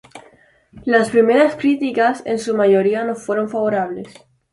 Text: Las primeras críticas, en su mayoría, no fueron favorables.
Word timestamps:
Las 0.83 1.11
primeras 1.11 1.55
críticas, 1.57 2.23
en 2.25 2.39
su 2.39 2.55
mayoría, 2.57 3.03
no 3.03 3.13
fueron 3.13 3.49
favorables. 3.51 4.11